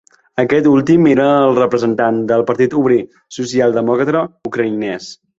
[0.43, 2.97] Aquest últim era el representant del Partit Obrer
[3.35, 5.11] Socialdemòcrata Ucraïnès.